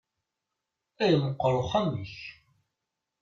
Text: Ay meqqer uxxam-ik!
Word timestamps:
Ay 1.03 1.13
meqqer 1.25 1.53
uxxam-ik! 1.61 2.15